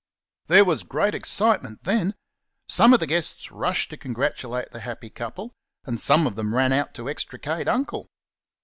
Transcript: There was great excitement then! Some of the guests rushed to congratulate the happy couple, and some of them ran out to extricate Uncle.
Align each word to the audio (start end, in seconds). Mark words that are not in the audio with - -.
There 0.47 0.65
was 0.65 0.81
great 0.81 1.13
excitement 1.13 1.83
then! 1.83 2.15
Some 2.67 2.91
of 2.91 2.99
the 2.99 3.05
guests 3.05 3.51
rushed 3.51 3.91
to 3.91 3.97
congratulate 3.97 4.71
the 4.71 4.79
happy 4.79 5.11
couple, 5.11 5.53
and 5.85 6.01
some 6.01 6.25
of 6.25 6.35
them 6.35 6.55
ran 6.55 6.73
out 6.73 6.95
to 6.95 7.07
extricate 7.07 7.67
Uncle. 7.67 8.09